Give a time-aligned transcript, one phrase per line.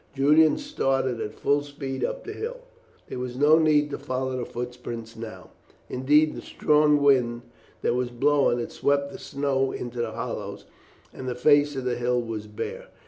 [0.15, 2.61] Julian started at full speed up the hill.
[3.07, 5.51] There was no need to follow the footprints now;
[5.89, 7.43] indeed the strong wind
[7.83, 10.65] that was blowing had swept the snow into the hollows,
[11.13, 12.87] and the face of the hill was bare.